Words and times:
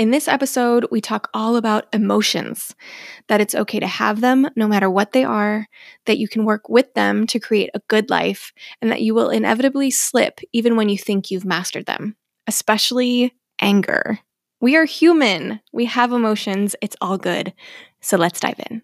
In 0.00 0.12
this 0.12 0.28
episode, 0.28 0.86
we 0.90 1.02
talk 1.02 1.28
all 1.34 1.56
about 1.56 1.84
emotions, 1.92 2.74
that 3.28 3.42
it's 3.42 3.54
okay 3.54 3.78
to 3.80 3.86
have 3.86 4.22
them 4.22 4.48
no 4.56 4.66
matter 4.66 4.88
what 4.88 5.12
they 5.12 5.24
are, 5.24 5.66
that 6.06 6.16
you 6.16 6.26
can 6.26 6.46
work 6.46 6.70
with 6.70 6.94
them 6.94 7.26
to 7.26 7.38
create 7.38 7.68
a 7.74 7.82
good 7.86 8.08
life, 8.08 8.54
and 8.80 8.90
that 8.90 9.02
you 9.02 9.14
will 9.14 9.28
inevitably 9.28 9.90
slip 9.90 10.40
even 10.54 10.74
when 10.74 10.88
you 10.88 10.96
think 10.96 11.30
you've 11.30 11.44
mastered 11.44 11.84
them, 11.84 12.16
especially 12.46 13.34
anger. 13.60 14.20
We 14.58 14.74
are 14.74 14.86
human, 14.86 15.60
we 15.70 15.84
have 15.84 16.12
emotions, 16.12 16.74
it's 16.80 16.96
all 17.02 17.18
good. 17.18 17.52
So 18.00 18.16
let's 18.16 18.40
dive 18.40 18.58
in. 18.70 18.80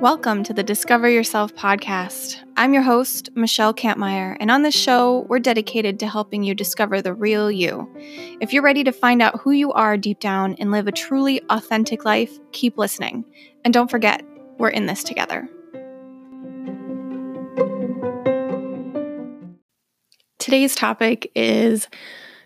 Welcome 0.00 0.42
to 0.44 0.54
the 0.54 0.62
Discover 0.62 1.10
Yourself 1.10 1.54
podcast. 1.54 2.38
I'm 2.62 2.74
your 2.74 2.84
host, 2.84 3.28
Michelle 3.34 3.74
Kampmeyer, 3.74 4.36
and 4.38 4.48
on 4.48 4.62
this 4.62 4.72
show, 4.72 5.26
we're 5.28 5.40
dedicated 5.40 5.98
to 5.98 6.06
helping 6.06 6.44
you 6.44 6.54
discover 6.54 7.02
the 7.02 7.12
real 7.12 7.50
you. 7.50 7.90
If 8.40 8.52
you're 8.52 8.62
ready 8.62 8.84
to 8.84 8.92
find 8.92 9.20
out 9.20 9.40
who 9.40 9.50
you 9.50 9.72
are 9.72 9.96
deep 9.96 10.20
down 10.20 10.54
and 10.60 10.70
live 10.70 10.86
a 10.86 10.92
truly 10.92 11.42
authentic 11.50 12.04
life, 12.04 12.38
keep 12.52 12.78
listening. 12.78 13.24
And 13.64 13.74
don't 13.74 13.90
forget, 13.90 14.24
we're 14.58 14.68
in 14.68 14.86
this 14.86 15.02
together. 15.02 15.48
Today's 20.38 20.76
topic 20.76 21.32
is 21.34 21.88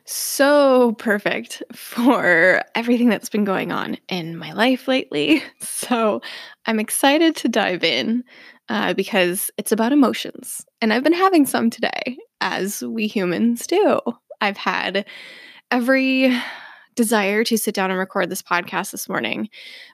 so 0.06 0.92
perfect 0.98 1.62
for 1.74 2.62
everything 2.74 3.08
that's 3.08 3.28
been 3.28 3.44
going 3.44 3.72
on 3.72 3.98
in 4.08 4.36
my 4.36 4.52
life 4.52 4.88
lately. 4.88 5.42
So 5.60 6.20
I'm 6.66 6.80
excited 6.80 7.36
to 7.36 7.48
dive 7.48 7.84
in 7.84 8.24
uh, 8.68 8.94
because 8.94 9.50
it's 9.56 9.72
about 9.72 9.92
emotions. 9.92 10.64
And 10.80 10.92
I've 10.92 11.04
been 11.04 11.12
having 11.12 11.46
some 11.46 11.70
today, 11.70 12.18
as 12.40 12.82
we 12.82 13.06
humans 13.06 13.66
do. 13.66 14.00
I've 14.40 14.56
had 14.56 15.06
every 15.70 16.36
desire 16.96 17.44
to 17.44 17.58
sit 17.58 17.74
down 17.74 17.90
and 17.90 17.98
record 17.98 18.30
this 18.30 18.42
podcast 18.42 18.90
this 18.90 19.08
morning, 19.08 19.48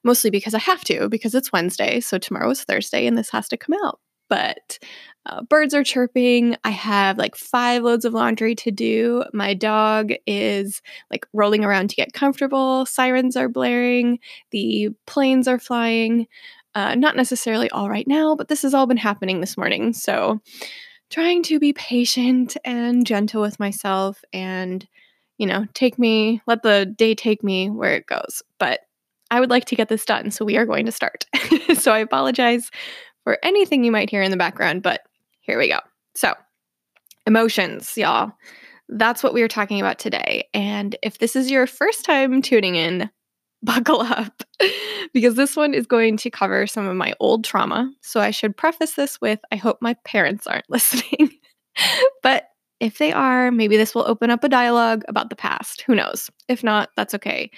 mostly 0.05 0.31
because 0.31 0.55
I 0.55 0.61
have 0.61 0.83
to, 0.84 1.08
because 1.08 1.34
it's 1.34 1.53
Wednesday. 1.53 2.01
So 2.01 2.17
tomorrow 2.17 2.51
is 2.51 2.64
Thursday 2.64 3.06
and 3.06 3.19
this 3.19 3.31
has 3.31 3.48
to 3.48 3.56
come 3.56 3.77
out. 3.84 4.01
But 4.28 4.78
uh, 5.25 5.42
birds 5.42 5.73
are 5.73 5.84
chirping. 5.84 6.56
I 6.65 6.70
have 6.70 7.17
like 7.17 7.37
five 7.37 7.83
loads 7.84 8.05
of 8.05 8.12
laundry 8.12 8.55
to 8.56 8.70
do. 8.70 9.25
My 9.33 9.55
dog 9.55 10.11
is 10.27 10.83
like 11.11 11.27
rolling 11.33 11.64
around 11.64 11.91
to 11.91 11.97
get 11.97 12.12
comfortable. 12.12 12.87
Sirens 12.87 13.37
are 13.37 13.48
blaring. 13.48 14.19
The 14.51 14.91
planes 15.06 15.47
are 15.47 15.61
flying. 15.61 16.27
Uh, 16.75 16.95
not 16.95 17.17
necessarily 17.17 17.70
all 17.70 17.89
right 17.89 18.09
now, 18.09 18.34
but 18.34 18.48
this 18.48 18.62
has 18.62 18.75
all 18.75 18.87
been 18.87 18.97
happening 18.97 19.41
this 19.41 19.56
morning. 19.56 19.92
So, 19.92 20.41
trying 21.11 21.42
to 21.42 21.61
be 21.61 21.75
patient 21.75 22.57
and 22.64 23.07
gentle 23.07 23.42
with 23.42 23.61
myself 23.61 24.25
and, 24.33 24.86
you 25.36 25.47
know, 25.47 25.67
take 25.75 25.98
me, 25.98 26.41
let 26.47 26.62
the 26.62 26.86
day 26.86 27.14
take 27.14 27.45
me 27.45 27.69
where 27.69 27.95
it 27.95 28.07
goes. 28.07 28.42
But 28.59 28.81
I 29.31 29.39
would 29.39 29.51
like 29.51 29.67
to 29.67 29.77
get 29.77 29.91
this 29.91 30.07
done. 30.07 30.31
So, 30.31 30.47
we 30.47 30.57
are 30.57 30.64
going 30.64 30.86
to 30.86 30.92
start. 30.92 31.27
so, 31.75 31.92
I 31.92 31.98
apologize 31.98 32.70
for 33.25 33.39
anything 33.42 33.84
you 33.84 33.92
might 33.92 34.11
hear 34.11 34.23
in 34.23 34.31
the 34.31 34.37
background, 34.37 34.83
but 34.83 35.03
here 35.41 35.59
we 35.59 35.69
go. 35.69 35.78
So, 36.15 36.34
emotions, 37.27 37.97
y'all. 37.97 38.33
That's 38.89 39.23
what 39.23 39.33
we 39.33 39.42
are 39.42 39.48
talking 39.48 39.81
about 39.81 39.98
today. 39.98 40.48
And 40.53 40.97
if 41.03 41.19
this 41.19 41.34
is 41.34 41.51
your 41.51 41.67
first 41.67 42.05
time 42.05 42.42
tuning 42.42 42.75
in, 42.75 43.11
buckle 43.62 44.01
up 44.01 44.42
because 45.14 45.37
this 45.37 45.55
one 45.55 45.73
is 45.73 45.87
going 45.87 46.17
to 46.17 46.31
cover 46.31 46.67
some 46.67 46.87
of 46.87 46.97
my 46.97 47.14
old 47.20 47.45
trauma. 47.45 47.92
So 48.01 48.20
I 48.20 48.33
should 48.33 48.56
preface 48.56 48.95
this 48.95 49.20
with 49.20 49.39
I 49.53 49.57
hope 49.57 49.79
my 49.81 49.95
parents 50.05 50.48
aren't 50.48 50.64
listening. 50.69 51.31
but 52.23 52.48
if 52.81 52.98
they 52.98 53.12
are, 53.12 53.53
maybe 53.53 53.77
this 53.77 53.95
will 53.95 54.05
open 54.09 54.31
up 54.31 54.42
a 54.42 54.48
dialogue 54.48 55.05
about 55.07 55.31
the 55.31 55.36
past. 55.36 55.83
Who 55.83 55.95
knows? 55.95 56.29
If 56.48 56.64
not, 56.64 56.91
that's 56.97 57.14
okay. 57.14 57.48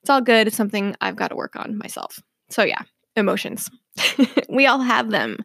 It's 0.00 0.10
all 0.10 0.20
good. 0.20 0.48
It's 0.48 0.56
something 0.56 0.96
I've 1.00 1.14
got 1.14 1.28
to 1.28 1.36
work 1.36 1.54
on 1.54 1.78
myself. 1.78 2.20
So, 2.50 2.64
yeah, 2.64 2.82
emotions. 3.14 3.70
we 4.48 4.66
all 4.66 4.80
have 4.80 5.10
them. 5.10 5.38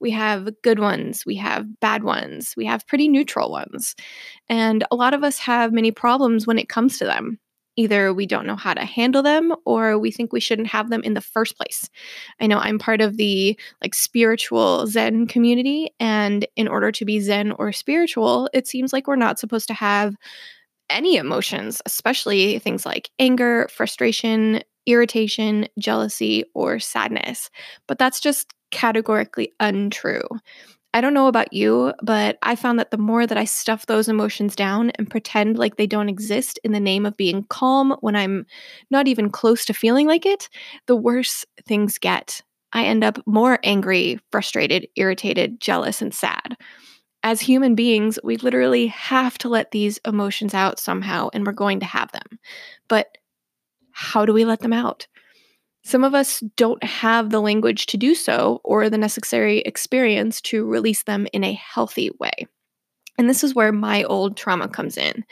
We 0.00 0.10
have 0.12 0.48
good 0.62 0.78
ones, 0.78 1.24
we 1.26 1.36
have 1.36 1.80
bad 1.80 2.04
ones, 2.04 2.54
we 2.56 2.64
have 2.66 2.86
pretty 2.86 3.08
neutral 3.08 3.50
ones. 3.50 3.96
And 4.48 4.84
a 4.90 4.96
lot 4.96 5.14
of 5.14 5.24
us 5.24 5.38
have 5.38 5.72
many 5.72 5.90
problems 5.90 6.46
when 6.46 6.58
it 6.58 6.68
comes 6.68 6.98
to 6.98 7.04
them. 7.04 7.38
Either 7.76 8.12
we 8.12 8.26
don't 8.26 8.46
know 8.46 8.56
how 8.56 8.74
to 8.74 8.84
handle 8.84 9.22
them 9.22 9.54
or 9.64 9.98
we 9.98 10.10
think 10.10 10.32
we 10.32 10.40
shouldn't 10.40 10.66
have 10.66 10.90
them 10.90 11.00
in 11.04 11.14
the 11.14 11.20
first 11.20 11.56
place. 11.56 11.88
I 12.40 12.48
know 12.48 12.58
I'm 12.58 12.78
part 12.78 13.00
of 13.00 13.16
the 13.16 13.58
like 13.80 13.94
spiritual 13.94 14.88
Zen 14.88 15.28
community 15.28 15.90
and 16.00 16.44
in 16.56 16.66
order 16.66 16.90
to 16.90 17.04
be 17.04 17.20
Zen 17.20 17.52
or 17.52 17.70
spiritual, 17.70 18.50
it 18.52 18.66
seems 18.66 18.92
like 18.92 19.06
we're 19.06 19.14
not 19.14 19.38
supposed 19.38 19.68
to 19.68 19.74
have 19.74 20.16
any 20.90 21.16
emotions, 21.16 21.80
especially 21.86 22.58
things 22.58 22.84
like 22.84 23.10
anger, 23.18 23.68
frustration, 23.70 24.62
irritation, 24.88 25.68
jealousy, 25.78 26.44
or 26.54 26.78
sadness. 26.78 27.50
But 27.86 27.98
that's 27.98 28.20
just 28.20 28.52
categorically 28.70 29.52
untrue. 29.60 30.22
I 30.94 31.00
don't 31.02 31.14
know 31.14 31.26
about 31.26 31.52
you, 31.52 31.92
but 32.02 32.38
I 32.42 32.56
found 32.56 32.78
that 32.78 32.90
the 32.90 32.98
more 32.98 33.26
that 33.26 33.36
I 33.36 33.44
stuff 33.44 33.86
those 33.86 34.08
emotions 34.08 34.56
down 34.56 34.90
and 34.92 35.10
pretend 35.10 35.58
like 35.58 35.76
they 35.76 35.86
don't 35.86 36.08
exist 36.08 36.58
in 36.64 36.72
the 36.72 36.80
name 36.80 37.04
of 37.04 37.16
being 37.16 37.44
calm 37.50 37.94
when 38.00 38.16
I'm 38.16 38.46
not 38.90 39.06
even 39.06 39.30
close 39.30 39.66
to 39.66 39.74
feeling 39.74 40.06
like 40.06 40.24
it, 40.24 40.48
the 40.86 40.96
worse 40.96 41.44
things 41.66 41.98
get. 41.98 42.40
I 42.72 42.84
end 42.84 43.04
up 43.04 43.18
more 43.26 43.58
angry, 43.62 44.18
frustrated, 44.32 44.88
irritated, 44.96 45.60
jealous, 45.60 46.00
and 46.00 46.12
sad. 46.12 46.56
As 47.22 47.40
human 47.40 47.74
beings, 47.74 48.18
we 48.22 48.36
literally 48.36 48.86
have 48.86 49.36
to 49.38 49.48
let 49.48 49.72
these 49.72 49.98
emotions 50.06 50.54
out 50.54 50.78
somehow, 50.78 51.28
and 51.34 51.44
we're 51.44 51.52
going 51.52 51.80
to 51.80 51.86
have 51.86 52.12
them. 52.12 52.38
But 52.88 53.17
how 53.98 54.24
do 54.24 54.32
we 54.32 54.44
let 54.44 54.60
them 54.60 54.72
out? 54.72 55.08
Some 55.82 56.04
of 56.04 56.14
us 56.14 56.38
don't 56.54 56.82
have 56.84 57.30
the 57.30 57.40
language 57.40 57.86
to 57.86 57.96
do 57.96 58.14
so 58.14 58.60
or 58.62 58.88
the 58.88 58.96
necessary 58.96 59.58
experience 59.58 60.40
to 60.42 60.64
release 60.64 61.02
them 61.02 61.26
in 61.32 61.42
a 61.42 61.54
healthy 61.54 62.12
way. 62.20 62.46
And 63.18 63.28
this 63.28 63.42
is 63.42 63.56
where 63.56 63.72
my 63.72 64.04
old 64.04 64.36
trauma 64.36 64.68
comes 64.68 64.96
in. 64.96 65.24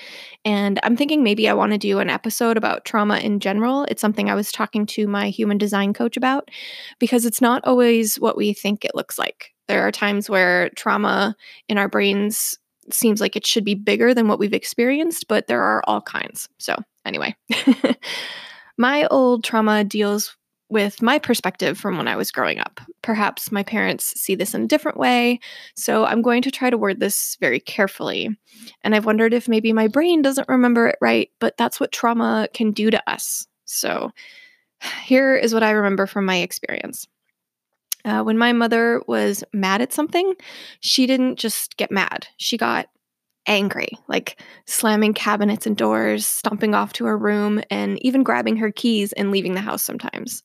And 0.45 0.81
I'm 0.83 0.97
thinking 0.97 1.23
maybe 1.23 1.49
I 1.49 1.55
want 1.55 1.73
to 1.73 1.79
do 1.79 2.01
an 2.01 2.11
episode 2.11 2.57
about 2.57 2.85
trauma 2.85 3.19
in 3.19 3.39
general. 3.39 3.85
It's 3.85 4.01
something 4.01 4.29
I 4.29 4.35
was 4.35 4.51
talking 4.51 4.85
to 4.87 5.07
my 5.07 5.29
human 5.29 5.59
design 5.59 5.95
coach 5.95 6.17
about 6.17 6.51
because 6.99 7.25
it's 7.25 7.41
not 7.41 7.65
always 7.65 8.17
what 8.17 8.37
we 8.37 8.53
think 8.53 8.85
it 8.85 8.97
looks 8.97 9.17
like. 9.17 9.53
There 9.69 9.87
are 9.87 9.93
times 9.93 10.29
where 10.29 10.71
trauma 10.71 11.37
in 11.69 11.79
our 11.79 11.89
brains 11.89 12.59
seems 12.91 13.21
like 13.21 13.37
it 13.37 13.47
should 13.47 13.65
be 13.65 13.77
bigger 13.77 14.13
than 14.13 14.27
what 14.27 14.41
we've 14.41 14.53
experienced, 14.53 15.29
but 15.29 15.47
there 15.47 15.63
are 15.63 15.85
all 15.87 16.01
kinds. 16.01 16.49
So, 16.59 16.75
anyway. 17.05 17.37
My 18.77 19.07
old 19.07 19.45
trauma 19.45 19.85
deals 19.85 20.37
with 20.69 21.01
my 21.01 21.19
perspective 21.19 21.79
from 21.79 21.97
when 21.97 22.09
I 22.09 22.17
was 22.17 22.33
growing 22.33 22.59
up. 22.59 22.81
Perhaps 23.03 23.53
my 23.53 23.63
parents 23.63 24.21
see 24.21 24.35
this 24.35 24.53
in 24.53 24.63
a 24.63 24.67
different 24.67 24.99
way, 24.99 25.39
so 25.77 26.05
I'm 26.05 26.23
going 26.23 26.43
to 26.43 26.51
try 26.51 26.71
to 26.71 26.79
word 26.79 26.99
this 26.99 27.37
very 27.41 27.61
carefully. 27.61 28.37
And 28.83 28.95
I've 28.95 29.07
wondered 29.07 29.33
if 29.33 29.49
maybe 29.49 29.73
my 29.73 29.87
brain 29.87 30.23
doesn't 30.23 30.49
remember 30.49 30.89
it 30.89 30.99
right, 31.01 31.31
but 31.39 31.57
that's 31.57 31.79
what 31.79 31.93
trauma 31.93 32.49
can 32.53 32.73
do 32.73 32.91
to 32.91 33.11
us. 33.11 33.47
So 33.65 34.11
here 35.05 35.37
is 35.37 35.55
what 35.55 35.63
I 35.63 35.71
remember 35.71 36.07
from 36.07 36.25
my 36.25 36.39
experience. 36.39 37.07
Uh, 38.05 38.23
when 38.23 38.39
my 38.39 38.53
mother 38.53 39.03
was 39.09 39.43
mad 39.53 39.81
at 39.81 39.93
something, 39.93 40.35
she 40.81 41.07
didn't 41.07 41.39
just 41.39 41.77
get 41.77 41.91
mad. 41.91 42.29
She 42.37 42.57
got 42.57 42.87
angry, 43.47 43.89
like 44.09 44.41
slamming 44.65 45.15
cabinets 45.15 45.67
and 45.67 45.77
doors, 45.77 46.27
stomping 46.27 46.75
off 46.75 46.93
to 46.95 47.07
her 47.07 47.17
room, 47.17 47.61
and 47.71 48.03
even 48.05 48.23
grabbing 48.23 48.57
her 48.57 48.71
keys 48.71 49.13
and 49.13 49.31
leaving 49.31 49.55
the 49.55 49.61
house 49.61 49.83
sometimes. 49.83 50.43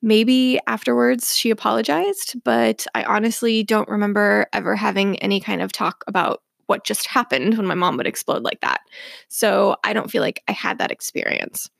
Maybe 0.00 0.60
afterwards 0.66 1.34
she 1.34 1.50
apologized, 1.50 2.36
but 2.44 2.86
I 2.94 3.02
honestly 3.04 3.64
don't 3.64 3.88
remember 3.88 4.46
ever 4.52 4.76
having 4.76 5.18
any 5.18 5.40
kind 5.40 5.60
of 5.60 5.72
talk 5.72 6.04
about 6.06 6.42
what 6.66 6.84
just 6.84 7.06
happened 7.06 7.56
when 7.56 7.66
my 7.66 7.74
mom 7.74 7.96
would 7.96 8.06
explode 8.06 8.42
like 8.44 8.60
that. 8.60 8.80
So 9.28 9.76
I 9.84 9.92
don't 9.92 10.10
feel 10.10 10.22
like 10.22 10.42
I 10.46 10.52
had 10.52 10.78
that 10.78 10.92
experience. 10.92 11.70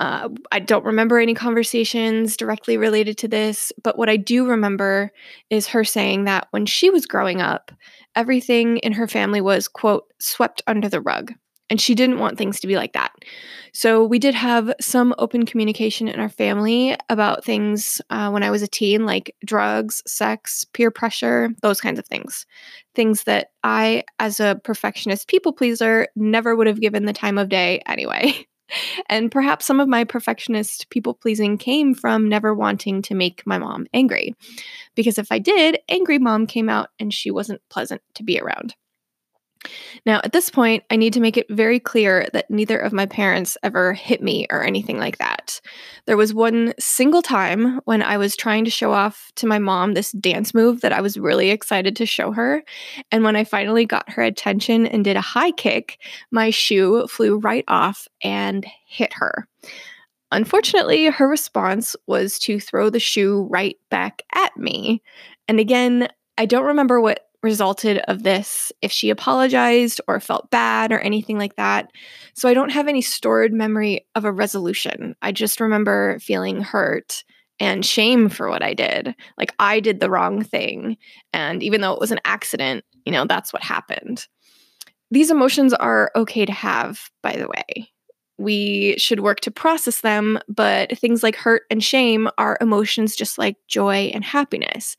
Uh, 0.00 0.28
I 0.52 0.60
don't 0.60 0.84
remember 0.84 1.18
any 1.18 1.34
conversations 1.34 2.36
directly 2.36 2.76
related 2.76 3.18
to 3.18 3.28
this, 3.28 3.72
but 3.82 3.98
what 3.98 4.08
I 4.08 4.16
do 4.16 4.46
remember 4.46 5.10
is 5.50 5.66
her 5.68 5.84
saying 5.84 6.24
that 6.24 6.46
when 6.50 6.66
she 6.66 6.88
was 6.88 7.06
growing 7.06 7.40
up, 7.40 7.72
everything 8.14 8.78
in 8.78 8.92
her 8.92 9.08
family 9.08 9.40
was, 9.40 9.66
quote, 9.66 10.04
swept 10.20 10.62
under 10.66 10.88
the 10.88 11.00
rug. 11.00 11.32
And 11.70 11.80
she 11.80 11.94
didn't 11.94 12.18
want 12.18 12.38
things 12.38 12.60
to 12.60 12.66
be 12.66 12.76
like 12.76 12.94
that. 12.94 13.12
So 13.74 14.02
we 14.02 14.18
did 14.18 14.34
have 14.34 14.72
some 14.80 15.14
open 15.18 15.44
communication 15.44 16.08
in 16.08 16.18
our 16.18 16.30
family 16.30 16.96
about 17.10 17.44
things 17.44 18.00
uh, 18.08 18.30
when 18.30 18.42
I 18.42 18.50
was 18.50 18.62
a 18.62 18.68
teen, 18.68 19.04
like 19.04 19.34
drugs, 19.44 20.02
sex, 20.06 20.64
peer 20.64 20.90
pressure, 20.90 21.50
those 21.60 21.80
kinds 21.80 21.98
of 21.98 22.06
things. 22.06 22.46
Things 22.94 23.24
that 23.24 23.50
I, 23.64 24.04
as 24.18 24.40
a 24.40 24.58
perfectionist 24.64 25.28
people 25.28 25.52
pleaser, 25.52 26.06
never 26.16 26.56
would 26.56 26.68
have 26.68 26.80
given 26.80 27.04
the 27.04 27.12
time 27.12 27.36
of 27.36 27.50
day 27.50 27.82
anyway. 27.86 28.46
And 29.06 29.30
perhaps 29.30 29.66
some 29.66 29.80
of 29.80 29.88
my 29.88 30.04
perfectionist 30.04 30.90
people 30.90 31.14
pleasing 31.14 31.58
came 31.58 31.94
from 31.94 32.28
never 32.28 32.54
wanting 32.54 33.02
to 33.02 33.14
make 33.14 33.46
my 33.46 33.58
mom 33.58 33.86
angry. 33.94 34.34
Because 34.94 35.18
if 35.18 35.32
I 35.32 35.38
did, 35.38 35.78
angry 35.88 36.18
mom 36.18 36.46
came 36.46 36.68
out 36.68 36.90
and 36.98 37.12
she 37.12 37.30
wasn't 37.30 37.62
pleasant 37.68 38.02
to 38.14 38.22
be 38.22 38.38
around. 38.38 38.74
Now, 40.06 40.20
at 40.24 40.32
this 40.32 40.50
point, 40.50 40.84
I 40.90 40.96
need 40.96 41.12
to 41.14 41.20
make 41.20 41.36
it 41.36 41.46
very 41.50 41.80
clear 41.80 42.28
that 42.32 42.50
neither 42.50 42.78
of 42.78 42.92
my 42.92 43.06
parents 43.06 43.58
ever 43.62 43.92
hit 43.92 44.22
me 44.22 44.46
or 44.50 44.62
anything 44.62 44.98
like 44.98 45.18
that. 45.18 45.60
There 46.06 46.16
was 46.16 46.32
one 46.32 46.74
single 46.78 47.22
time 47.22 47.80
when 47.84 48.02
I 48.02 48.16
was 48.16 48.36
trying 48.36 48.64
to 48.64 48.70
show 48.70 48.92
off 48.92 49.30
to 49.36 49.46
my 49.46 49.58
mom 49.58 49.94
this 49.94 50.12
dance 50.12 50.54
move 50.54 50.80
that 50.80 50.92
I 50.92 51.00
was 51.00 51.18
really 51.18 51.50
excited 51.50 51.96
to 51.96 52.06
show 52.06 52.32
her. 52.32 52.62
And 53.10 53.24
when 53.24 53.36
I 53.36 53.44
finally 53.44 53.84
got 53.84 54.10
her 54.10 54.22
attention 54.22 54.86
and 54.86 55.04
did 55.04 55.16
a 55.16 55.20
high 55.20 55.52
kick, 55.52 55.98
my 56.30 56.50
shoe 56.50 57.06
flew 57.08 57.38
right 57.38 57.64
off 57.68 58.06
and 58.22 58.66
hit 58.86 59.12
her. 59.14 59.48
Unfortunately, 60.30 61.06
her 61.06 61.26
response 61.26 61.96
was 62.06 62.38
to 62.40 62.60
throw 62.60 62.90
the 62.90 63.00
shoe 63.00 63.46
right 63.50 63.76
back 63.90 64.22
at 64.34 64.56
me. 64.56 65.02
And 65.48 65.58
again, 65.58 66.08
I 66.36 66.44
don't 66.46 66.66
remember 66.66 67.00
what 67.00 67.27
resulted 67.42 67.98
of 68.08 68.22
this 68.22 68.72
if 68.82 68.90
she 68.90 69.10
apologized 69.10 70.00
or 70.08 70.20
felt 70.20 70.50
bad 70.50 70.92
or 70.92 70.98
anything 70.98 71.38
like 71.38 71.56
that. 71.56 71.90
So 72.34 72.48
I 72.48 72.54
don't 72.54 72.72
have 72.72 72.88
any 72.88 73.02
stored 73.02 73.52
memory 73.52 74.06
of 74.14 74.24
a 74.24 74.32
resolution. 74.32 75.14
I 75.22 75.32
just 75.32 75.60
remember 75.60 76.18
feeling 76.20 76.60
hurt 76.60 77.24
and 77.60 77.84
shame 77.84 78.28
for 78.28 78.48
what 78.48 78.62
I 78.62 78.74
did. 78.74 79.14
Like 79.36 79.54
I 79.58 79.80
did 79.80 80.00
the 80.00 80.10
wrong 80.10 80.42
thing. 80.42 80.96
And 81.32 81.62
even 81.62 81.80
though 81.80 81.92
it 81.92 82.00
was 82.00 82.12
an 82.12 82.20
accident, 82.24 82.84
you 83.04 83.12
know, 83.12 83.24
that's 83.24 83.52
what 83.52 83.62
happened. 83.62 84.26
These 85.10 85.30
emotions 85.30 85.72
are 85.72 86.10
okay 86.14 86.44
to 86.44 86.52
have, 86.52 87.08
by 87.22 87.36
the 87.36 87.48
way 87.48 87.90
we 88.38 88.96
should 88.98 89.20
work 89.20 89.40
to 89.40 89.50
process 89.50 90.00
them, 90.00 90.38
but 90.48 90.96
things 90.96 91.22
like 91.22 91.34
hurt 91.34 91.62
and 91.70 91.82
shame 91.82 92.28
are 92.38 92.56
emotions 92.60 93.16
just 93.16 93.36
like 93.36 93.56
joy 93.66 94.10
and 94.14 94.24
happiness. 94.24 94.96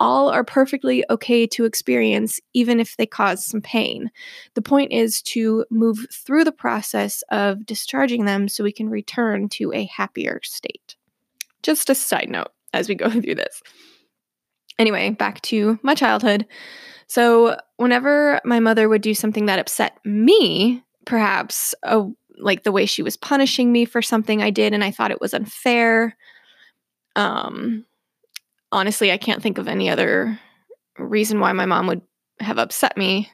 All 0.00 0.28
are 0.28 0.42
perfectly 0.42 1.04
okay 1.08 1.46
to 1.48 1.64
experience, 1.64 2.40
even 2.52 2.80
if 2.80 2.96
they 2.96 3.06
cause 3.06 3.44
some 3.46 3.60
pain. 3.60 4.10
The 4.54 4.62
point 4.62 4.92
is 4.92 5.22
to 5.22 5.64
move 5.70 6.06
through 6.12 6.44
the 6.44 6.52
process 6.52 7.22
of 7.30 7.64
discharging 7.64 8.24
them 8.24 8.48
so 8.48 8.64
we 8.64 8.72
can 8.72 8.88
return 8.88 9.48
to 9.50 9.72
a 9.72 9.84
happier 9.84 10.40
state. 10.42 10.96
Just 11.62 11.90
a 11.90 11.94
side 11.94 12.28
note 12.28 12.50
as 12.74 12.88
we 12.88 12.96
go 12.96 13.08
through 13.20 13.36
this. 13.36 13.62
Anyway, 14.78 15.10
back 15.10 15.40
to 15.42 15.78
my 15.82 15.94
childhood. 15.94 16.46
So, 17.06 17.56
whenever 17.76 18.40
my 18.44 18.60
mother 18.60 18.88
would 18.88 19.02
do 19.02 19.14
something 19.14 19.46
that 19.46 19.58
upset 19.58 19.98
me, 20.04 20.82
perhaps 21.04 21.74
a 21.82 22.06
like 22.38 22.62
the 22.62 22.72
way 22.72 22.86
she 22.86 23.02
was 23.02 23.16
punishing 23.16 23.72
me 23.72 23.84
for 23.84 24.02
something 24.02 24.42
I 24.42 24.50
did 24.50 24.72
and 24.72 24.84
I 24.84 24.90
thought 24.90 25.10
it 25.10 25.20
was 25.20 25.34
unfair. 25.34 26.16
Um 27.16 27.84
honestly, 28.72 29.10
I 29.10 29.18
can't 29.18 29.42
think 29.42 29.58
of 29.58 29.68
any 29.68 29.90
other 29.90 30.38
reason 30.98 31.40
why 31.40 31.52
my 31.52 31.66
mom 31.66 31.86
would 31.86 32.02
have 32.40 32.58
upset 32.58 32.96
me. 32.96 33.30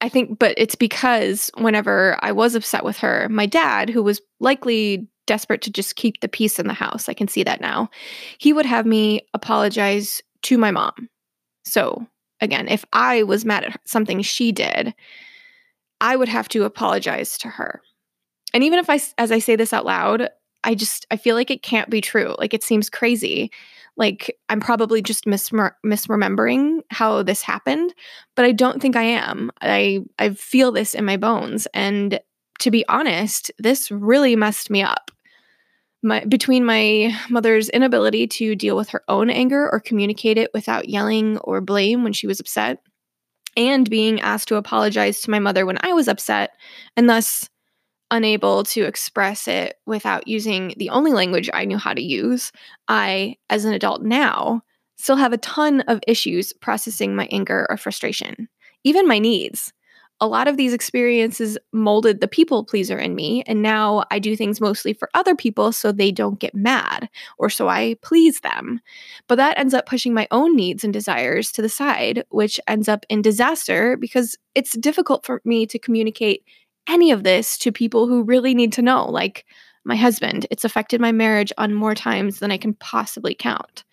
I 0.00 0.08
think 0.08 0.38
but 0.38 0.54
it's 0.56 0.74
because 0.74 1.50
whenever 1.56 2.18
I 2.20 2.32
was 2.32 2.54
upset 2.54 2.84
with 2.84 2.98
her, 2.98 3.28
my 3.30 3.46
dad, 3.46 3.88
who 3.88 4.02
was 4.02 4.20
likely 4.40 5.08
desperate 5.26 5.62
to 5.62 5.70
just 5.70 5.96
keep 5.96 6.20
the 6.20 6.28
peace 6.28 6.58
in 6.58 6.66
the 6.66 6.74
house, 6.74 7.08
I 7.08 7.14
can 7.14 7.28
see 7.28 7.42
that 7.42 7.60
now. 7.60 7.90
He 8.38 8.52
would 8.52 8.66
have 8.66 8.86
me 8.86 9.20
apologize 9.34 10.22
to 10.42 10.58
my 10.58 10.70
mom. 10.70 11.08
So, 11.64 12.06
again, 12.40 12.68
if 12.68 12.84
I 12.92 13.24
was 13.24 13.44
mad 13.44 13.64
at 13.64 13.80
something 13.86 14.22
she 14.22 14.52
did, 14.52 14.94
I 16.00 16.16
would 16.16 16.28
have 16.28 16.48
to 16.50 16.64
apologize 16.64 17.38
to 17.38 17.48
her. 17.48 17.80
And 18.52 18.64
even 18.64 18.78
if 18.78 18.88
I, 18.88 19.00
as 19.18 19.32
I 19.32 19.38
say 19.38 19.56
this 19.56 19.72
out 19.72 19.84
loud, 19.84 20.30
I 20.64 20.74
just, 20.74 21.06
I 21.10 21.16
feel 21.16 21.36
like 21.36 21.50
it 21.50 21.62
can't 21.62 21.90
be 21.90 22.00
true. 22.00 22.34
Like 22.38 22.54
it 22.54 22.64
seems 22.64 22.90
crazy. 22.90 23.50
Like 23.96 24.36
I'm 24.48 24.60
probably 24.60 25.00
just 25.00 25.24
misremembering 25.24 26.80
how 26.90 27.22
this 27.22 27.42
happened, 27.42 27.94
but 28.34 28.44
I 28.44 28.52
don't 28.52 28.80
think 28.80 28.96
I 28.96 29.02
am. 29.02 29.50
I, 29.60 30.00
I 30.18 30.30
feel 30.30 30.72
this 30.72 30.94
in 30.94 31.04
my 31.04 31.16
bones. 31.16 31.66
And 31.72 32.20
to 32.60 32.70
be 32.70 32.86
honest, 32.88 33.50
this 33.58 33.90
really 33.90 34.36
messed 34.36 34.70
me 34.70 34.82
up. 34.82 35.10
My, 36.02 36.24
between 36.24 36.64
my 36.64 37.16
mother's 37.30 37.68
inability 37.70 38.26
to 38.28 38.54
deal 38.54 38.76
with 38.76 38.90
her 38.90 39.02
own 39.08 39.28
anger 39.30 39.68
or 39.72 39.80
communicate 39.80 40.38
it 40.38 40.50
without 40.54 40.88
yelling 40.88 41.38
or 41.38 41.60
blame 41.60 42.04
when 42.04 42.12
she 42.12 42.26
was 42.26 42.38
upset, 42.38 42.80
and 43.56 43.88
being 43.88 44.20
asked 44.20 44.48
to 44.48 44.56
apologize 44.56 45.20
to 45.20 45.30
my 45.30 45.38
mother 45.38 45.66
when 45.66 45.78
I 45.80 45.92
was 45.92 46.08
upset, 46.08 46.50
and 46.96 47.08
thus 47.08 47.48
unable 48.10 48.62
to 48.64 48.82
express 48.82 49.48
it 49.48 49.76
without 49.86 50.28
using 50.28 50.74
the 50.76 50.90
only 50.90 51.12
language 51.12 51.50
I 51.52 51.64
knew 51.64 51.78
how 51.78 51.92
to 51.92 52.02
use, 52.02 52.52
I, 52.88 53.36
as 53.50 53.64
an 53.64 53.72
adult 53.72 54.02
now, 54.02 54.62
still 54.96 55.16
have 55.16 55.32
a 55.32 55.38
ton 55.38 55.80
of 55.82 56.00
issues 56.06 56.52
processing 56.52 57.16
my 57.16 57.28
anger 57.30 57.66
or 57.68 57.76
frustration, 57.76 58.48
even 58.84 59.08
my 59.08 59.18
needs. 59.18 59.72
A 60.20 60.26
lot 60.26 60.48
of 60.48 60.56
these 60.56 60.72
experiences 60.72 61.58
molded 61.72 62.20
the 62.20 62.28
people 62.28 62.64
pleaser 62.64 62.98
in 62.98 63.14
me, 63.14 63.42
and 63.46 63.60
now 63.60 64.04
I 64.10 64.18
do 64.18 64.34
things 64.34 64.62
mostly 64.62 64.94
for 64.94 65.10
other 65.12 65.34
people 65.34 65.72
so 65.72 65.92
they 65.92 66.10
don't 66.10 66.40
get 66.40 66.54
mad 66.54 67.10
or 67.38 67.50
so 67.50 67.68
I 67.68 67.96
please 68.00 68.40
them. 68.40 68.80
But 69.28 69.34
that 69.36 69.58
ends 69.58 69.74
up 69.74 69.84
pushing 69.84 70.14
my 70.14 70.26
own 70.30 70.56
needs 70.56 70.84
and 70.84 70.92
desires 70.92 71.52
to 71.52 71.62
the 71.62 71.68
side, 71.68 72.24
which 72.30 72.58
ends 72.66 72.88
up 72.88 73.04
in 73.10 73.20
disaster 73.20 73.98
because 73.98 74.36
it's 74.54 74.72
difficult 74.78 75.26
for 75.26 75.42
me 75.44 75.66
to 75.66 75.78
communicate 75.78 76.44
any 76.86 77.10
of 77.10 77.22
this 77.22 77.58
to 77.58 77.70
people 77.70 78.06
who 78.06 78.22
really 78.22 78.54
need 78.54 78.72
to 78.72 78.82
know, 78.82 79.10
like 79.10 79.44
my 79.84 79.96
husband. 79.96 80.46
It's 80.50 80.64
affected 80.64 81.00
my 81.00 81.12
marriage 81.12 81.52
on 81.58 81.74
more 81.74 81.94
times 81.94 82.38
than 82.38 82.50
I 82.50 82.56
can 82.56 82.72
possibly 82.74 83.34
count. 83.34 83.84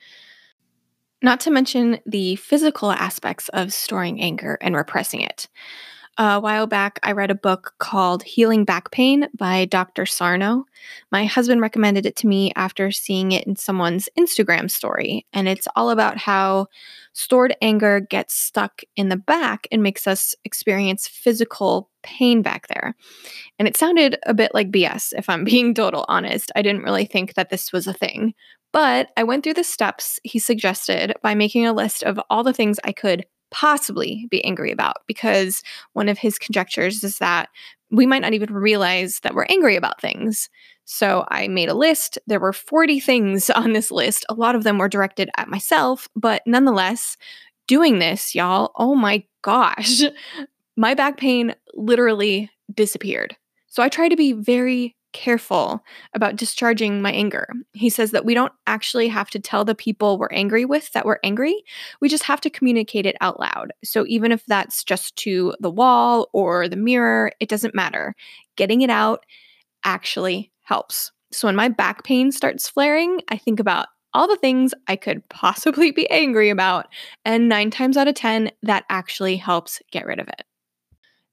Not 1.21 1.39
to 1.41 1.51
mention 1.51 1.99
the 2.05 2.35
physical 2.37 2.91
aspects 2.91 3.49
of 3.49 3.73
storing 3.73 4.21
anger 4.21 4.57
and 4.61 4.75
repressing 4.75 5.21
it. 5.21 5.47
A 6.19 6.39
while 6.39 6.67
back, 6.67 6.99
I 7.01 7.13
read 7.13 7.31
a 7.31 7.35
book 7.35 7.73
called 7.79 8.21
Healing 8.21 8.65
Back 8.65 8.91
Pain 8.91 9.27
by 9.35 9.65
Dr. 9.65 10.05
Sarno. 10.05 10.65
My 11.11 11.25
husband 11.25 11.59
recommended 11.59 12.05
it 12.05 12.15
to 12.17 12.27
me 12.27 12.51
after 12.55 12.91
seeing 12.91 13.31
it 13.31 13.47
in 13.47 13.55
someone's 13.55 14.09
Instagram 14.15 14.69
story, 14.69 15.25
and 15.33 15.47
it's 15.47 15.67
all 15.75 15.89
about 15.89 16.19
how 16.19 16.67
stored 17.13 17.55
anger 17.63 17.99
gets 17.99 18.35
stuck 18.35 18.83
in 18.95 19.09
the 19.09 19.17
back 19.17 19.65
and 19.71 19.81
makes 19.81 20.05
us 20.05 20.35
experience 20.45 21.07
physical 21.07 21.89
pain 22.03 22.43
back 22.43 22.67
there. 22.67 22.95
And 23.57 23.67
it 23.67 23.75
sounded 23.75 24.19
a 24.27 24.35
bit 24.35 24.53
like 24.53 24.71
BS, 24.71 25.13
if 25.17 25.27
I'm 25.29 25.43
being 25.45 25.73
total 25.73 26.05
honest. 26.07 26.51
I 26.55 26.61
didn't 26.61 26.83
really 26.83 27.05
think 27.05 27.33
that 27.33 27.49
this 27.49 27.73
was 27.73 27.87
a 27.87 27.93
thing. 27.93 28.35
But 28.71 29.09
I 29.17 29.23
went 29.23 29.43
through 29.43 29.53
the 29.53 29.63
steps 29.63 30.19
he 30.23 30.39
suggested 30.39 31.13
by 31.21 31.35
making 31.35 31.65
a 31.65 31.73
list 31.73 32.03
of 32.03 32.19
all 32.29 32.43
the 32.43 32.53
things 32.53 32.79
I 32.83 32.91
could 32.91 33.25
possibly 33.53 34.27
be 34.29 34.43
angry 34.43 34.71
about 34.71 34.97
because 35.07 35.63
one 35.93 36.09
of 36.09 36.17
his 36.17 36.37
conjectures 36.37 37.03
is 37.03 37.19
that 37.19 37.47
we 37.91 38.05
might 38.05 38.23
not 38.23 38.33
even 38.33 38.53
realize 38.53 39.19
that 39.19 39.35
we're 39.35 39.45
angry 39.45 39.75
about 39.75 40.01
things. 40.01 40.49
So 40.85 41.25
I 41.29 41.47
made 41.47 41.69
a 41.69 41.75
list. 41.75 42.17
There 42.27 42.39
were 42.39 42.51
40 42.51 42.99
things 42.99 43.49
on 43.51 43.71
this 43.73 43.91
list. 43.91 44.25
A 44.27 44.33
lot 44.33 44.55
of 44.55 44.63
them 44.63 44.79
were 44.79 44.89
directed 44.89 45.29
at 45.37 45.47
myself, 45.47 46.09
but 46.15 46.41
nonetheless, 46.45 47.15
doing 47.67 47.99
this, 47.99 48.35
y'all, 48.35 48.71
oh 48.75 48.95
my 48.95 49.23
gosh, 49.43 50.01
my 50.75 50.95
back 50.95 51.17
pain 51.17 51.55
literally 51.75 52.49
disappeared. 52.73 53.37
So 53.67 53.83
I 53.83 53.89
try 53.89 54.09
to 54.09 54.15
be 54.15 54.33
very 54.33 54.95
careful 55.13 55.83
about 56.13 56.35
discharging 56.35 57.01
my 57.01 57.11
anger. 57.11 57.47
He 57.71 57.89
says 57.89 58.11
that 58.11 58.25
we 58.25 58.33
don't 58.33 58.51
actually 58.67 59.07
have 59.07 59.29
to 59.29 59.39
tell 59.39 59.63
the 59.63 59.75
people 59.75 60.17
we're 60.17 60.27
angry 60.31 60.65
with 60.65 60.91
that 60.91 61.05
we're 61.05 61.19
angry. 61.23 61.63
We 62.01 62.09
just 62.09 62.23
have 62.23 62.41
to 62.41 62.49
communicate 62.49 63.05
it 63.05 63.15
out 63.21 63.39
loud. 63.39 63.71
So 63.83 64.05
even 64.07 64.31
if 64.31 64.45
that's 64.45 64.83
just 64.83 65.15
to 65.17 65.55
the 65.59 65.71
wall 65.71 66.29
or 66.33 66.67
the 66.67 66.75
mirror, 66.75 67.31
it 67.39 67.49
doesn't 67.49 67.75
matter. 67.75 68.15
Getting 68.55 68.81
it 68.81 68.89
out 68.89 69.25
actually 69.85 70.51
helps. 70.63 71.11
So 71.31 71.47
when 71.47 71.55
my 71.55 71.69
back 71.69 72.03
pain 72.03 72.31
starts 72.31 72.69
flaring, 72.69 73.21
I 73.29 73.37
think 73.37 73.59
about 73.59 73.87
all 74.13 74.27
the 74.27 74.37
things 74.37 74.73
I 74.87 74.95
could 74.95 75.27
possibly 75.29 75.91
be 75.91 76.09
angry 76.09 76.49
about. 76.49 76.87
And 77.25 77.49
nine 77.49 77.71
times 77.71 77.97
out 77.97 78.07
of 78.07 78.15
10, 78.15 78.51
that 78.63 78.85
actually 78.89 79.37
helps 79.37 79.81
get 79.91 80.05
rid 80.05 80.19
of 80.19 80.27
it. 80.27 80.43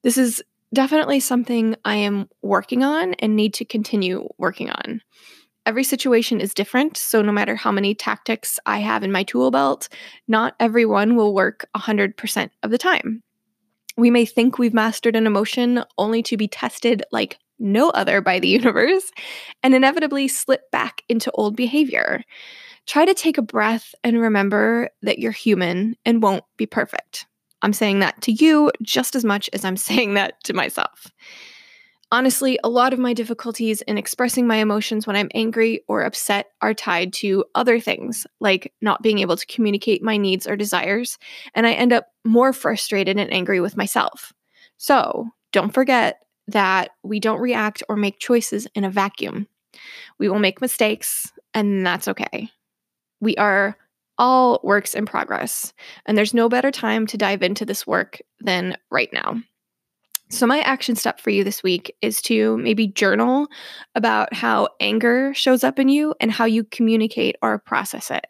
This 0.03 0.17
is 0.17 0.43
definitely 0.73 1.21
something 1.21 1.77
I 1.85 1.97
am 1.97 2.29
working 2.43 2.83
on 2.83 3.15
and 3.15 3.37
need 3.37 3.55
to 3.55 3.65
continue 3.65 4.29
working 4.39 4.71
on. 4.71 5.01
Every 5.67 5.85
situation 5.85 6.41
is 6.41 6.55
different, 6.55 6.97
so 6.97 7.23
no 7.23 7.33
matter 7.33 7.55
how 7.55 7.71
many 7.71 7.95
tactics 7.95 8.59
I 8.65 8.79
have 8.79 9.03
in 9.03 9.13
my 9.13 9.25
tool 9.25 9.51
belt, 9.51 9.89
not 10.27 10.55
everyone 10.59 11.17
will 11.17 11.35
work 11.35 11.69
100% 11.77 12.51
of 12.63 12.71
the 12.71 12.79
time. 12.79 13.23
We 13.97 14.11
may 14.11 14.25
think 14.25 14.59
we've 14.59 14.73
mastered 14.73 15.17
an 15.17 15.27
emotion 15.27 15.85
only 15.99 16.23
to 16.25 16.37
be 16.37 16.49
tested 16.49 17.03
like 17.13 17.39
no 17.59 17.91
other 17.91 18.23
by 18.23 18.39
the 18.41 18.49
universe 18.61 19.13
and 19.63 19.75
inevitably 19.75 20.29
slip 20.29 20.71
back 20.71 21.03
into 21.09 21.31
old 21.33 21.57
behavior. 21.57 22.23
Try 22.87 23.05
to 23.05 23.15
take 23.15 23.37
a 23.37 23.43
breath 23.43 23.95
and 24.03 24.19
remember 24.19 24.89
that 25.03 25.19
you're 25.19 25.31
human 25.31 25.97
and 26.07 26.23
won't 26.23 26.45
be 26.57 26.67
perfect. 26.67 27.27
I'm 27.63 27.73
saying 27.73 28.01
that 28.01 28.21
to 28.23 28.33
you 28.33 28.71
just 28.83 29.15
as 29.15 29.25
much 29.25 29.51
as 29.53 29.65
I'm 29.65 29.77
saying 29.77 30.15
that 30.15 30.43
to 30.45 30.53
myself. 30.53 31.07
Honestly, 32.13 32.59
a 32.65 32.69
lot 32.69 32.93
of 32.93 32.99
my 32.99 33.13
difficulties 33.13 33.83
in 33.83 33.97
expressing 33.97 34.45
my 34.45 34.57
emotions 34.57 35.07
when 35.07 35.15
I'm 35.15 35.31
angry 35.33 35.85
or 35.87 36.03
upset 36.03 36.51
are 36.61 36.75
tied 36.75 37.13
to 37.15 37.45
other 37.55 37.79
things, 37.79 38.27
like 38.41 38.73
not 38.81 39.01
being 39.01 39.21
able 39.21 39.37
to 39.37 39.47
communicate 39.47 40.03
my 40.03 40.17
needs 40.17 40.45
or 40.45 40.57
desires, 40.57 41.19
and 41.55 41.69
I 41.69 41.73
end 41.73 41.93
up 41.93 42.09
more 42.25 42.53
frustrated 42.53 43.17
and 43.17 43.33
angry 43.33 43.61
with 43.61 43.77
myself. 43.77 44.33
So, 44.77 45.31
don't 45.53 45.73
forget 45.73 46.21
that 46.49 46.91
we 47.05 47.21
don't 47.21 47.41
react 47.41 47.85
or 47.89 47.95
make 47.95 48.19
choices 48.19 48.67
in 48.75 48.83
a 48.83 48.91
vacuum. 48.91 49.47
We 50.19 50.29
will 50.29 50.41
make 50.41 50.61
mistakes, 50.61 51.31
and 51.55 51.87
that's 51.87 52.09
okay. 52.09 52.51
We 53.21 53.37
are 53.37 53.77
all 54.21 54.61
works 54.63 54.95
in 54.95 55.07
progress, 55.07 55.73
and 56.07 56.17
there's 56.17 56.35
no 56.35 56.49
better 56.49 56.71
time 56.71 57.07
to 57.09 57.17
dive 57.17 57.43
into 57.43 57.65
this 57.65 57.87
work 57.87 58.21
than 58.39 58.77
right 58.91 59.09
now. 59.13 59.41
So, 60.29 60.47
my 60.47 60.61
action 60.61 60.95
step 60.95 61.19
for 61.19 61.31
you 61.31 61.43
this 61.43 61.63
week 61.63 61.97
is 62.03 62.23
to 62.23 62.57
maybe 62.59 62.87
journal 62.87 63.49
about 63.97 64.33
how 64.33 64.69
anger 64.79 65.35
shows 65.35 65.65
up 65.65 65.81
in 65.81 65.89
you 65.89 66.15
and 66.21 66.31
how 66.31 66.45
you 66.45 66.65
communicate 66.65 67.35
or 67.43 67.59
process 67.59 68.13
it. 68.13 68.27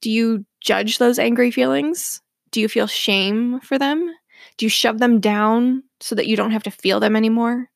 Do 0.00 0.10
you 0.10 0.46
judge 0.60 0.96
those 0.96 1.18
angry 1.18 1.50
feelings? 1.50 2.22
Do 2.52 2.60
you 2.60 2.68
feel 2.68 2.86
shame 2.86 3.60
for 3.60 3.78
them? 3.78 4.10
Do 4.56 4.64
you 4.64 4.70
shove 4.70 4.98
them 4.98 5.20
down 5.20 5.82
so 6.00 6.14
that 6.14 6.26
you 6.26 6.36
don't 6.36 6.52
have 6.52 6.62
to 6.62 6.70
feel 6.70 7.00
them 7.00 7.16
anymore? 7.16 7.68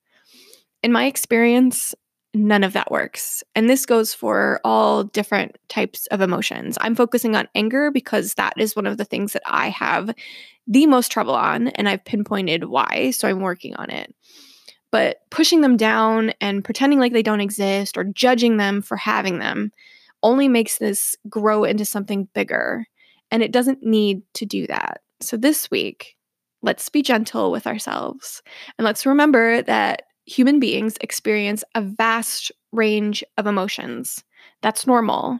In 0.82 0.92
my 0.92 1.06
experience, 1.06 1.94
none 2.34 2.64
of 2.64 2.72
that 2.72 2.90
works. 2.90 3.42
And 3.54 3.70
this 3.70 3.86
goes 3.86 4.12
for 4.12 4.60
all 4.64 5.04
different 5.04 5.56
types 5.68 6.06
of 6.08 6.20
emotions. 6.20 6.76
I'm 6.80 6.94
focusing 6.94 7.36
on 7.36 7.48
anger 7.54 7.90
because 7.90 8.34
that 8.34 8.54
is 8.58 8.76
one 8.76 8.86
of 8.86 8.98
the 8.98 9.04
things 9.04 9.32
that 9.32 9.42
I 9.46 9.68
have 9.70 10.10
the 10.66 10.86
most 10.86 11.12
trouble 11.12 11.34
on, 11.34 11.68
and 11.68 11.88
I've 11.88 12.04
pinpointed 12.04 12.64
why, 12.64 13.10
so 13.10 13.28
I'm 13.28 13.40
working 13.40 13.76
on 13.76 13.90
it. 13.90 14.14
But 14.90 15.18
pushing 15.30 15.60
them 15.60 15.76
down 15.76 16.32
and 16.40 16.64
pretending 16.64 17.00
like 17.00 17.12
they 17.12 17.22
don't 17.22 17.40
exist 17.40 17.98
or 17.98 18.04
judging 18.04 18.56
them 18.56 18.80
for 18.80 18.96
having 18.96 19.38
them 19.38 19.72
only 20.22 20.48
makes 20.48 20.78
this 20.78 21.16
grow 21.28 21.64
into 21.64 21.84
something 21.84 22.28
bigger. 22.32 22.86
And 23.30 23.42
it 23.42 23.52
doesn't 23.52 23.82
need 23.82 24.22
to 24.34 24.46
do 24.46 24.66
that. 24.68 25.00
So 25.20 25.36
this 25.36 25.70
week, 25.70 26.16
let's 26.62 26.88
be 26.88 27.02
gentle 27.02 27.50
with 27.50 27.66
ourselves. 27.66 28.42
And 28.78 28.84
let's 28.84 29.04
remember 29.04 29.62
that 29.62 30.02
human 30.26 30.60
beings 30.60 30.96
experience 31.00 31.64
a 31.74 31.82
vast 31.82 32.50
range 32.72 33.22
of 33.36 33.46
emotions. 33.46 34.24
That's 34.62 34.86
normal, 34.86 35.38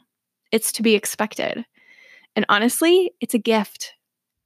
it's 0.53 0.73
to 0.73 0.83
be 0.83 0.95
expected. 0.95 1.65
And 2.37 2.45
honestly, 2.49 3.13
it's 3.21 3.35
a 3.35 3.39
gift 3.39 3.95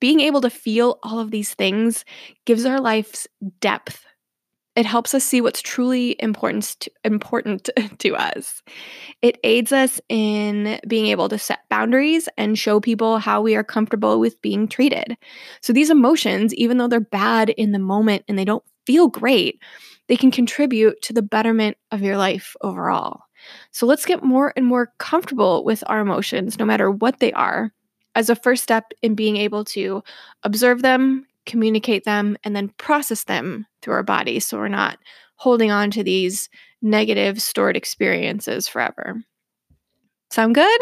being 0.01 0.21
able 0.21 0.41
to 0.41 0.51
feel 0.51 0.99
all 1.03 1.19
of 1.19 1.31
these 1.31 1.55
things 1.55 2.05
gives 2.45 2.65
our 2.65 2.81
lives 2.81 3.27
depth. 3.61 4.05
It 4.77 4.87
helps 4.87 5.13
us 5.13 5.25
see 5.25 5.41
what's 5.41 5.61
truly 5.61 6.15
important 6.21 6.77
to, 6.81 6.91
important 7.03 7.69
to 7.99 8.15
us. 8.15 8.63
It 9.23 9.39
aids 9.43 9.73
us 9.73 10.01
in 10.09 10.79
being 10.87 11.07
able 11.07 11.29
to 11.31 11.39
set 11.39 11.69
boundaries 11.69 12.29
and 12.39 12.57
show 12.57 12.79
people 12.79 13.19
how 13.19 13.43
we 13.43 13.57
are 13.57 13.65
comfortable 13.65 14.21
with 14.21 14.41
being 14.41 14.69
treated. 14.69 15.17
So, 15.63 15.73
these 15.73 15.91
emotions, 15.91 16.55
even 16.55 16.79
though 16.79 16.87
they're 16.87 17.01
bad 17.01 17.51
in 17.51 17.73
the 17.73 17.81
moment 17.81 18.23
and 18.29 18.39
they 18.39 18.45
don't 18.45 18.63
feel 18.89 19.09
great, 19.09 19.63
they 20.07 20.17
can 20.17 20.31
contribute 20.31 21.03
to 21.03 21.13
the 21.13 21.21
betterment 21.21 21.77
of 21.93 22.01
your 22.01 22.17
life 22.17 22.57
overall. 22.63 23.21
So, 23.71 23.85
let's 23.87 24.07
get 24.07 24.25
more 24.25 24.55
and 24.57 24.65
more 24.65 24.95
comfortable 24.97 25.63
with 25.63 25.85
our 25.89 26.01
emotions, 26.01 26.59
no 26.59 26.65
matter 26.65 26.91
what 26.91 27.21
they 27.21 27.33
are, 27.35 27.71
as 28.15 28.31
a 28.31 28.35
first 28.35 28.63
step 28.63 28.93
in 29.03 29.15
being 29.15 29.37
able 29.37 29.63
to 29.77 30.03
observe 30.43 30.81
them, 30.81 31.27
communicate 31.45 32.05
them, 32.05 32.39
and 32.45 32.57
then 32.57 32.71
process 32.79 33.25
them 33.25 33.67
through 33.83 33.93
our 33.93 34.03
bodies 34.03 34.47
so 34.47 34.57
we're 34.57 34.69
not 34.69 34.99
holding 35.37 35.71
on 35.71 35.91
to 35.91 36.03
these 36.03 36.49
negative 36.81 37.43
stored 37.43 37.77
experiences 37.77 38.69
forever. 38.69 39.23
Sound 40.31 40.55
good? 40.55 40.81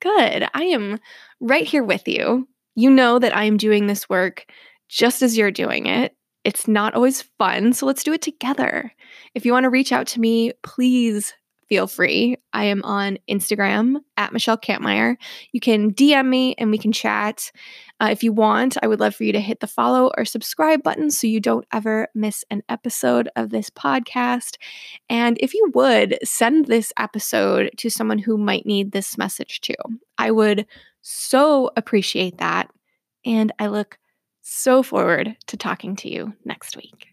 Good. 0.00 0.48
I 0.54 0.64
am 0.64 0.98
right 1.38 1.66
here 1.66 1.84
with 1.84 2.08
you. 2.08 2.48
You 2.76 2.88
know 2.88 3.18
that 3.18 3.36
I 3.36 3.44
am 3.44 3.58
doing 3.58 3.86
this 3.86 4.08
work 4.08 4.46
just 4.88 5.20
as 5.20 5.36
you're 5.36 5.50
doing 5.50 5.84
it. 5.84 6.16
It's 6.44 6.66
not 6.66 6.94
always 6.94 7.22
fun, 7.22 7.72
so 7.72 7.86
let's 7.86 8.02
do 8.02 8.12
it 8.12 8.22
together. 8.22 8.92
If 9.34 9.44
you 9.44 9.52
want 9.52 9.64
to 9.64 9.70
reach 9.70 9.92
out 9.92 10.06
to 10.08 10.20
me, 10.20 10.52
please 10.62 11.34
feel 11.70 11.86
free. 11.86 12.36
I 12.52 12.64
am 12.64 12.82
on 12.82 13.16
Instagram 13.30 13.98
at 14.16 14.32
Michelle 14.32 14.58
Kampmeyer. 14.58 15.16
You 15.52 15.60
can 15.60 15.94
DM 15.94 16.26
me 16.26 16.54
and 16.58 16.70
we 16.70 16.78
can 16.78 16.90
chat. 16.90 17.52
Uh, 18.00 18.08
if 18.10 18.24
you 18.24 18.32
want, 18.32 18.76
I 18.82 18.88
would 18.88 18.98
love 18.98 19.14
for 19.14 19.22
you 19.22 19.32
to 19.32 19.40
hit 19.40 19.60
the 19.60 19.68
follow 19.68 20.10
or 20.18 20.24
subscribe 20.24 20.82
button 20.82 21.12
so 21.12 21.28
you 21.28 21.38
don't 21.38 21.64
ever 21.72 22.08
miss 22.12 22.44
an 22.50 22.62
episode 22.68 23.28
of 23.36 23.50
this 23.50 23.70
podcast. 23.70 24.56
And 25.08 25.38
if 25.40 25.54
you 25.54 25.70
would, 25.72 26.18
send 26.24 26.66
this 26.66 26.92
episode 26.98 27.70
to 27.76 27.88
someone 27.88 28.18
who 28.18 28.36
might 28.36 28.66
need 28.66 28.90
this 28.90 29.16
message 29.16 29.60
too. 29.60 29.74
I 30.18 30.32
would 30.32 30.66
so 31.02 31.70
appreciate 31.76 32.38
that. 32.38 32.68
And 33.24 33.52
I 33.60 33.68
look 33.68 33.99
so 34.52 34.82
forward 34.82 35.36
to 35.46 35.56
talking 35.56 35.94
to 35.94 36.10
you 36.10 36.34
next 36.44 36.76
week. 36.76 37.09